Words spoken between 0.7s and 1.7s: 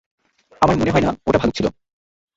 মনে হয় না ওটা ভালুক ছিল।